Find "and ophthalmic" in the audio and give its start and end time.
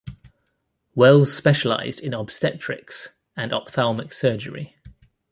3.37-4.13